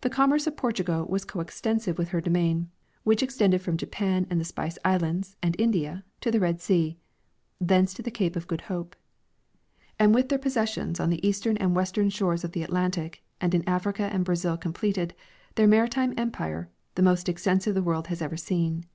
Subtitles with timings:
[0.00, 2.72] The commerce of Portugal was coextensive with her dominion,
[3.04, 6.98] which extended from Japan and the Spice islands and India to the Red sea,
[7.60, 8.96] thence to the cape of Good Hope;
[9.96, 13.62] and with their possessions on the eastern and western shores of the Atlantic and in
[13.68, 15.14] Africa and Brazil' completed
[15.54, 18.86] their maritime empire, the most extensive the world has ever seen.